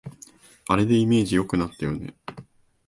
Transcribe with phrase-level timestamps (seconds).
[0.67, 2.15] あれでイメージ良くなったよね